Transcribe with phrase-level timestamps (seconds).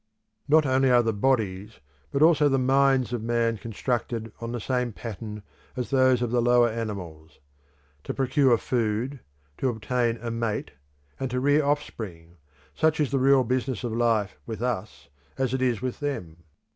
[0.47, 1.79] Not only are the bodies,
[2.11, 5.43] but also the minds of man constructed on the same pattern
[5.75, 7.39] as those of the lower animals.
[8.05, 9.19] To procure food;
[9.59, 10.71] to obtain a mate;
[11.19, 12.37] and to rear offspring;
[12.73, 16.45] such is the real business of life with us as it is with them.